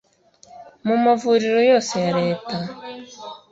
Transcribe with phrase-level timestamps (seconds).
[0.85, 2.57] mu mavuriro yose ya Leta